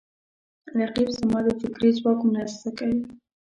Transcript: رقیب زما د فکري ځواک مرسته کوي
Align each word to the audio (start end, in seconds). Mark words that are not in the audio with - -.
رقیب 0.79 1.09
زما 1.17 1.39
د 1.45 1.47
فکري 1.61 1.89
ځواک 1.97 2.19
مرسته 2.33 2.69
کوي 2.77 3.01